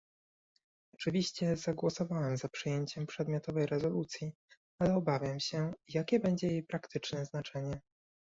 Oczywiście 0.93 1.55
zagłosowałem 1.57 2.37
za 2.37 2.49
przyjęciem 2.49 3.05
przedmiotowej 3.05 3.65
rezolucji, 3.65 4.33
ale 4.79 4.95
obawiam 4.95 5.39
się, 5.39 5.73
jakie 5.89 6.19
będzie 6.19 6.47
jej 6.47 6.63
praktyczne 6.63 7.25
znaczenie 7.25 7.81